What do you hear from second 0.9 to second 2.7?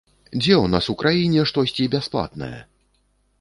у краіне штосьці бясплатнае?